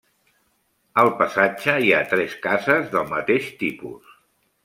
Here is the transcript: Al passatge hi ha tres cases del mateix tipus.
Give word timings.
Al 1.01 1.09
passatge 1.19 1.75
hi 1.83 1.91
ha 1.97 2.01
tres 2.15 2.35
cases 2.47 2.89
del 2.97 3.05
mateix 3.13 3.51
tipus. 3.63 4.17